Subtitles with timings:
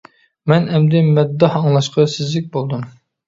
[0.51, 2.89] مەن ئەمدى «مەدداھ ئاڭلاشقا سېزىك» بولدۇم.